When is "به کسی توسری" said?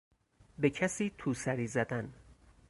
0.59-1.67